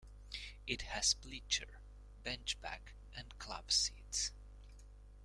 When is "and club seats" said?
3.15-4.31